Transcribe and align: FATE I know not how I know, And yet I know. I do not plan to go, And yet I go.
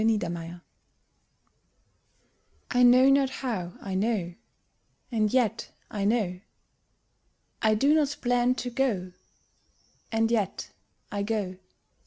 FATE 0.03 0.23
I 2.71 2.81
know 2.81 3.07
not 3.11 3.29
how 3.29 3.73
I 3.79 3.93
know, 3.93 4.33
And 5.11 5.31
yet 5.31 5.69
I 5.91 6.05
know. 6.05 6.39
I 7.61 7.75
do 7.75 7.93
not 7.93 8.17
plan 8.19 8.55
to 8.55 8.71
go, 8.71 9.11
And 10.11 10.31
yet 10.31 10.71
I 11.11 11.21
go. 11.21 11.57